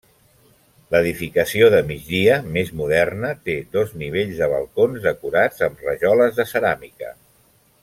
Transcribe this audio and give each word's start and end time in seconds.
L'edificació 0.93 1.67
de 1.73 1.81
migdia, 1.89 2.37
més 2.55 2.71
moderna, 2.79 3.31
té 3.49 3.59
dos 3.77 3.93
nivells 4.05 4.41
de 4.41 4.49
balcons 4.55 5.05
decorats 5.07 5.63
amb 5.69 5.85
rajoles 5.91 6.37
de 6.41 6.49
ceràmica. 6.57 7.17